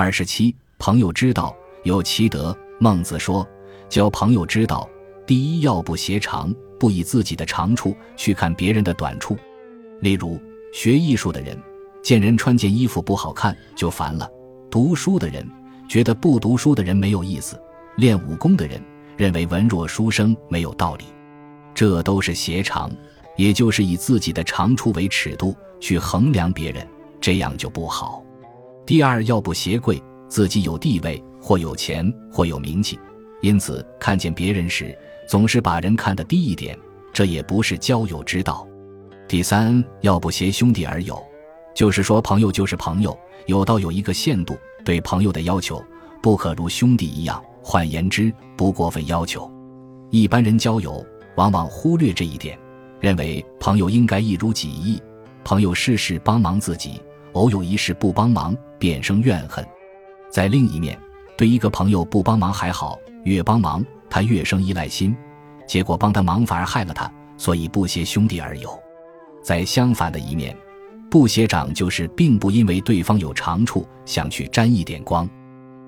[0.00, 1.52] 二十七，朋友之道
[1.82, 2.56] 有其德。
[2.78, 3.44] 孟子说，
[3.88, 4.88] 交朋友之道，
[5.26, 9.36] 第一要不挟长，不以自己的长处去看别人的短处。
[10.00, 10.40] 例如，
[10.72, 11.60] 学艺术的人
[12.00, 14.30] 见人穿件衣服不好看就烦了；
[14.70, 15.44] 读书的人
[15.88, 17.56] 觉得不读书的人没有意思；
[17.96, 18.80] 练武功的人
[19.16, 21.06] 认为文弱书生没有道理。
[21.74, 22.88] 这都是挟长，
[23.36, 26.86] 也就是以自己的长处为尺度去衡量别人，
[27.20, 28.22] 这样就不好。
[28.88, 32.98] 第二，要不挟贵，自己有地位或有钱或有名气，
[33.42, 34.96] 因此看见别人时
[35.28, 36.74] 总是把人看得低一点，
[37.12, 38.66] 这也不是交友之道。
[39.28, 41.22] 第三，要不挟兄弟而友，
[41.74, 44.56] 就是说朋友就是朋友，有道有一个限度，
[44.86, 45.84] 对朋友的要求
[46.22, 49.52] 不可如兄弟一样，换言之，不过分要求。
[50.08, 51.04] 一般人交友
[51.36, 52.58] 往往忽略这一点，
[53.00, 54.98] 认为朋友应该一如己意，
[55.44, 56.98] 朋友事事帮忙自己。
[57.34, 59.64] 偶有一事不帮忙，便生怨恨；
[60.30, 60.98] 在另一面，
[61.36, 65.16] 对一个朋友不帮忙还好，越帮忙他越生依赖心，
[65.66, 68.70] 结果帮他忙反而害了他，所以不携兄弟而友。
[69.42, 70.56] 在相反的一面，
[71.10, 75.28] 不携长就是并不因为对方有长处想去沾一点光，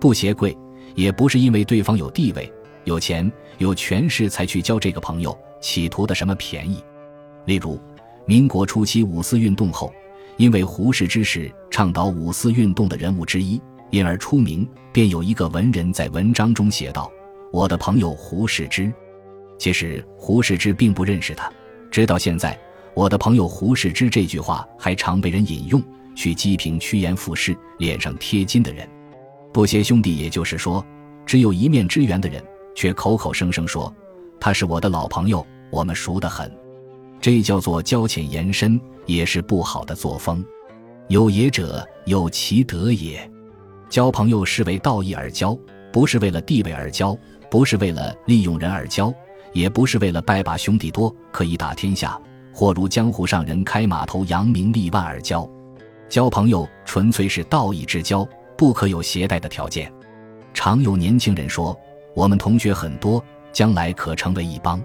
[0.00, 0.56] 不携贵
[0.94, 2.52] 也不是因为对方有地位、
[2.84, 6.82] 有钱、有权势才去交这个朋友，企图的什么便宜。
[7.44, 7.80] 例如，
[8.26, 9.92] 民国初期五四运动后。
[10.36, 14.68] 因为胡适之是倡导五四运动的人物之一，因而出名。
[14.92, 17.10] 便有一个文人在文章中写道
[17.52, 18.92] ：“我的朋友胡适之。”
[19.58, 21.52] 其实胡适之并不认识他。
[21.90, 22.56] 直到现在
[22.94, 25.82] ，“我的朋友胡适之”这句话还常被人引用，
[26.14, 28.88] 去讥评趋炎附势、脸上贴金的人。
[29.52, 30.84] 不携兄弟，也就是说，
[31.26, 32.40] 只有一面之缘的人，
[32.76, 33.92] 却口口声声说
[34.38, 36.48] 他是我的老朋友，我们熟得很。
[37.24, 40.44] 这叫做交浅言深，也是不好的作风。
[41.08, 43.18] 有也者，有其德也。
[43.88, 45.58] 交朋友是为道义而交，
[45.90, 47.16] 不是为了地位而交，
[47.50, 49.10] 不是为了利用人而交，
[49.54, 52.20] 也不是为了拜把兄弟多可以打天下，
[52.52, 55.48] 或如江湖上人开码头扬名立万而交。
[56.10, 59.90] 交朋友纯粹是道义之交，不可有携带的条件。
[60.52, 61.74] 常有年轻人说
[62.14, 64.78] ：“我们同学很多，将来可成为一帮。”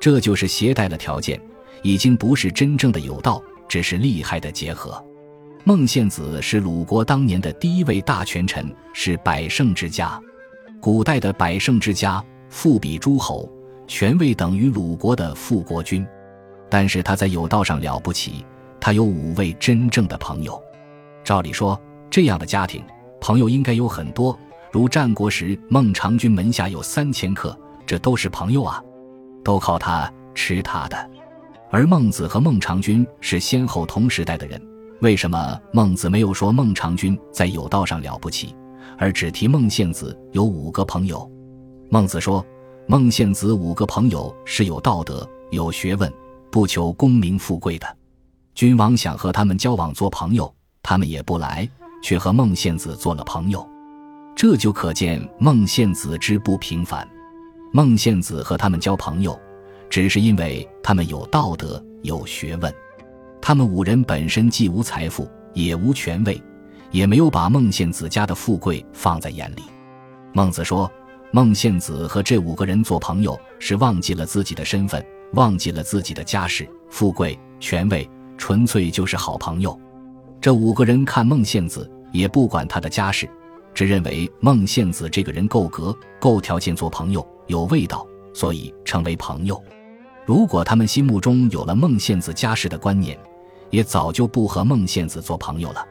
[0.00, 1.40] 这就是携带的条件。
[1.82, 5.02] 已经不是真正的有道，只是厉害的结合。
[5.64, 10.20] 孟献子是鲁国当年的第一位大权臣，是百胜之家。
[10.80, 13.50] 古代的百胜之家，富比诸侯，
[13.86, 16.06] 权位等于鲁国的副国君。
[16.70, 18.44] 但是他在有道上了不起，
[18.80, 20.58] 他有五位真正的朋友。
[21.24, 21.78] 照理说，
[22.08, 22.82] 这样的家庭
[23.20, 24.38] 朋友应该有很多，
[24.70, 28.82] 如战国时孟尝君门下有三千客，这都是朋友啊，
[29.44, 31.10] 都靠他吃他的。
[31.70, 34.60] 而孟子和孟尝君是先后同时代的人，
[35.00, 38.54] 为什么孟子没有说孟尝君在有道上了不起，
[38.96, 41.30] 而只提孟献子有五个朋友？
[41.90, 42.44] 孟子说，
[42.86, 46.10] 孟献子五个朋友是有道德、有学问，
[46.50, 47.86] 不求功名富贵的。
[48.54, 50.52] 君王想和他们交往做朋友，
[50.82, 51.68] 他们也不来，
[52.02, 53.66] 却和孟献子做了朋友，
[54.34, 57.06] 这就可见孟献子之不平凡。
[57.74, 59.38] 孟献子和他们交朋友。
[59.90, 62.72] 只是因为他们有道德、有学问，
[63.40, 66.40] 他们五人本身既无财富，也无权位，
[66.90, 69.62] 也没有把孟献子家的富贵放在眼里。
[70.32, 70.90] 孟子说，
[71.30, 79.78] 孟献子和这五个人做朋友，是忘记了自己的身份，忘记了自己的家世、富贵、权位，纯粹就是好朋友。
[80.40, 83.28] 这五个人看孟献子，也不管他的家世，
[83.74, 89.60] 只认为孟献子这个人够格、够条件做朋友，有味道，所以成为朋友。
[90.28, 93.18] 如果他们心目中有了孟献子家世的观念，
[93.70, 95.82] 也早就不和孟献子做朋友了。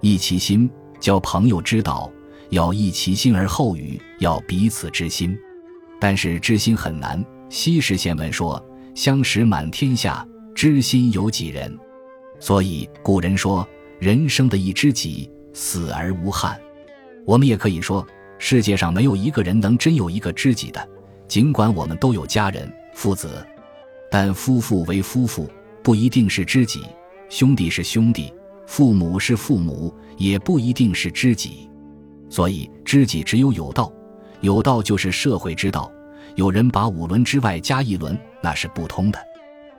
[0.00, 0.70] 益其心，
[1.00, 2.08] 交朋友之道，
[2.50, 5.36] 要益其心而后语，要彼此知心。
[5.98, 7.24] 但是知心很难。
[7.48, 11.76] 西施贤文说：“相识满天下，知心有几人？”
[12.38, 13.68] 所以古人说
[13.98, 16.56] ：“人生的一知己，死而无憾。”
[17.26, 18.06] 我们也可以说，
[18.38, 20.88] 世界上没有一个人能真有一个知己的。
[21.26, 23.44] 尽管我们都有家人、父子。
[24.12, 25.48] 但夫妇为夫妇，
[25.82, 26.80] 不一定是知己；
[27.30, 28.30] 兄弟是兄弟，
[28.66, 31.66] 父母是父母，也不一定是知己。
[32.28, 33.90] 所以，知己只有有道，
[34.42, 35.90] 有道就是社会之道。
[36.34, 39.18] 有人把五伦之外加一伦，那是不通的。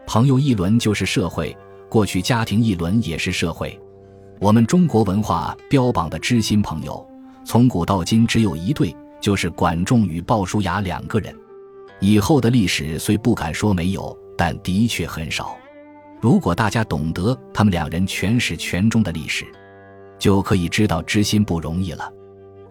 [0.08, 1.56] 朋友一伦就是社会，
[1.88, 3.80] 过去家庭一伦也是社会。
[4.40, 7.08] 我们中国文化标榜的知心朋友，
[7.46, 11.32] 从古到今只有一对，就是管仲与鲍叔牙两个人。
[12.00, 14.18] 以后的历史虽不敢说没有。
[14.38, 15.58] 但的确很少。
[16.22, 19.46] 如果大家懂得他们两人全始全终的历史，
[20.18, 22.12] 就可以知道知心不容易了。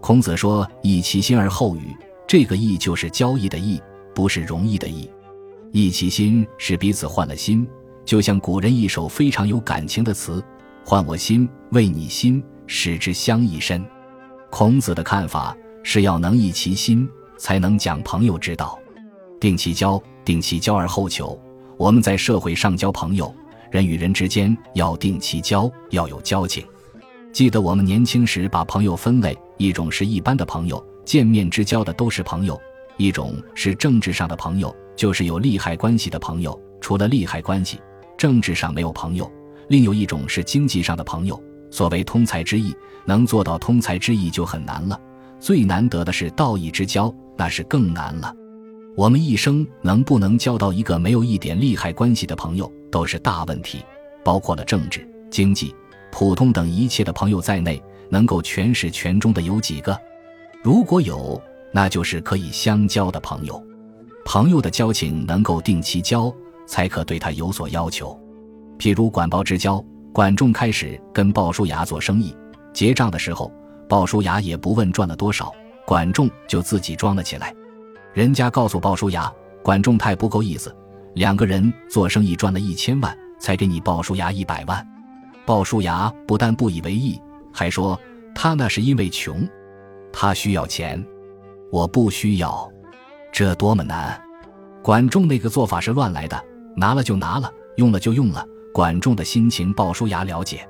[0.01, 1.95] 孔子说：“益其心而后语。”
[2.27, 3.81] 这个“益”就是交易的“易”，
[4.15, 5.09] 不是容易的“易”。
[5.71, 7.69] 益其心是彼此换了心，
[8.05, 10.43] 就像古人一首非常有感情的词
[10.85, 13.85] ：“换我心，为你心，使之相益深。”
[14.51, 18.79] 孔子的看法是要能益其心，才能讲朋友之道。
[19.39, 21.39] 定其交，定其交而后求。
[21.77, 23.35] 我们在社会上交朋友，
[23.71, 26.65] 人与人之间要定期交，要有交情。
[27.33, 32.55] 记得我们年轻时把朋友分类：一种是一般的朋友，见面之交的都是朋友；
[32.99, 36.59] 一种是政治上的朋友，就是有利害关系的朋友。
[36.81, 37.81] 除了利害关系，
[38.19, 39.31] 政治上没有朋友。
[39.69, 41.43] 另有一种是经济上的朋友。
[41.71, 42.77] 所谓通财之意，
[43.07, 45.01] 能做到通财之意就很难了。
[45.41, 48.35] 最难得的是道义之交，那是更难了。
[48.95, 53.83] 我们一生能不能交到一个没有一点利害关系的朋友，都是大问题，
[54.23, 55.75] 包括了政治、经济。
[56.11, 59.99] 普通等一切的朋友在内，能够全始全终的有几个？
[60.63, 61.41] 如果有，
[61.73, 63.63] 那就是可以相交的朋友。
[64.27, 66.31] 朋友的交情能够定期交，
[66.67, 68.17] 才可对他有所要求。
[68.79, 72.37] 譬如管鲍之交，管仲开始跟鲍叔牙做生意，
[72.75, 73.51] 结账的时候，
[73.89, 75.51] 鲍叔牙也不问赚了多少，
[75.87, 77.55] 管仲就自己装了起来。
[78.15, 79.33] 人家告诉鲍叔牙，
[79.63, 80.75] 管仲太不够意思，
[81.15, 84.87] 两个人做生意赚了一千万，才给你鲍叔牙一百万。
[85.47, 87.21] 鲍叔牙不但不以为意，
[87.53, 87.99] 还说
[88.35, 89.49] 他那是因为穷，
[90.13, 91.03] 他需要钱，
[91.71, 92.71] 我不需要，
[93.33, 94.21] 这多么难！
[94.83, 96.45] 管仲那个做法是乱来的，
[96.77, 98.47] 拿了就拿了，用了就用了。
[98.75, 100.69] 管仲的心情，鲍叔牙了解。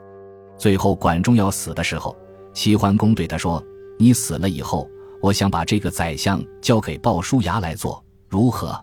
[0.56, 2.16] 最后管仲要死的时候，
[2.52, 3.62] 齐桓公对他说
[3.98, 4.88] ：“你死了以后，
[5.22, 8.78] 我想把这个宰相交给鲍叔牙来做，如何？”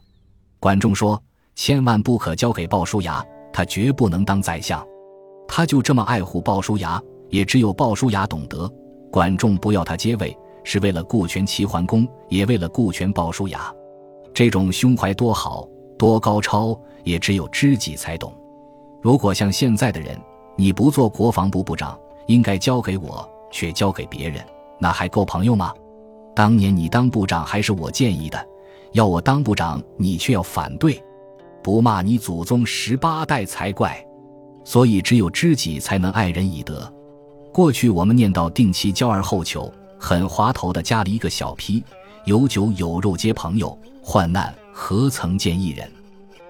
[0.59, 1.21] 管仲说
[1.55, 4.83] ：“千万不可交给鲍叔牙，他绝不能当宰相。”
[5.47, 8.71] 他就这么爱护鲍叔牙，也只有鲍叔牙懂得，
[9.11, 13.73] 管仲不要他接位，是为了顾全齐桓公，也为了顾全鲍叔牙。
[14.33, 18.33] 这种胸怀多好，多高超，也只有知己才懂。
[19.01, 20.15] 如果像现在的人，
[20.55, 24.45] 你不做国防部部长，应该交给我，却交给别人，
[24.77, 25.73] 那还够朋友吗？
[26.39, 28.47] 当年你当部长还是我建议的，
[28.93, 30.97] 要我当部长，你却要反对，
[31.61, 34.01] 不骂你祖宗十八代才怪。
[34.63, 36.89] 所以，只有知己才能爱人以德。
[37.51, 39.69] 过去我们念到“定期交而后求”，
[39.99, 41.83] 很滑头的加了一个小批
[42.23, 45.91] ：“有酒有肉皆朋友，患难何曾见一人？”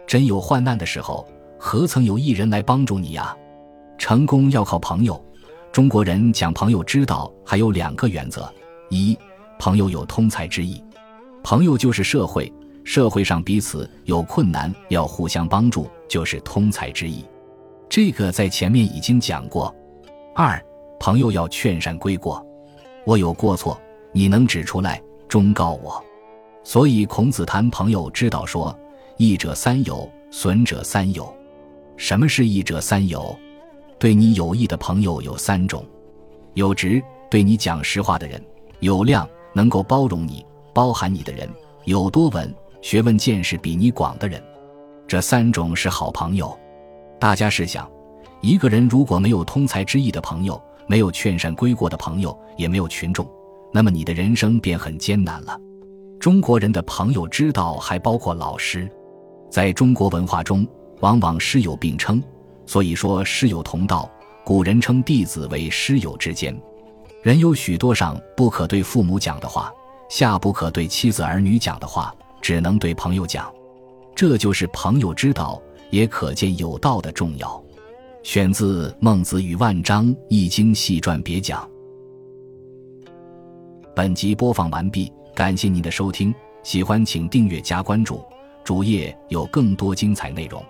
[0.06, 1.28] 真有患难的时候，
[1.58, 3.36] 何曾有一人来帮助你呀？
[3.98, 5.20] 成功要靠朋友。
[5.72, 8.48] 中国人讲朋友之道，还有两个原则：
[8.90, 9.18] 一，
[9.60, 10.82] 朋友有通财之意，
[11.44, 12.52] 朋友就是社会，
[12.86, 17.26] 社会上彼此有困难要互相帮助，就是通财之意。
[17.90, 19.76] 这个在前面已经讲过。
[20.34, 20.64] 二，
[20.98, 22.42] 朋友要劝善归过，
[23.06, 23.78] 我有过错，
[24.14, 26.02] 你能指出来，忠告我。
[26.64, 28.74] 所以孔子谈朋友之道说
[29.18, 31.36] ：“益者三友，损者三友。”
[31.98, 33.38] 什么是益者三友？
[33.98, 35.86] 对你有益的朋友有三种：
[36.54, 38.40] 有直，对你讲实话的人；
[38.80, 41.48] 有量，能够包容你、包含你的人；
[41.86, 44.42] 有多稳，学问见识比你广的人。
[45.08, 46.58] 这三种是好朋友。
[47.20, 47.90] 大家试想，
[48.42, 53.28] 一个人如果没有通才之意的朋友，没有劝善归过的朋友，也没有群众，
[53.74, 55.60] 那么你的人生便很艰难了。
[56.20, 58.90] 中国人的朋友之道还包括老师，
[59.50, 60.68] 在中国文化中，
[61.00, 62.22] 往往师友并称，
[62.66, 64.10] 所以说师友同道。
[64.46, 66.60] 古人称弟子为师友之间。
[67.22, 69.72] 人有许多上不可对父母讲的话，
[70.10, 73.54] 下不可对妻子儿女讲的话，只能对朋友讲，
[74.16, 75.62] 这就是朋友之道。
[75.92, 77.60] 也可见有道的重要。
[78.22, 81.68] 选自《孟子与万章·易经细传别讲》。
[83.96, 88.24] 本集播放完毕，感谢您的收听，喜欢请订阅加关注，
[88.64, 90.64] 主页有更多精彩内容。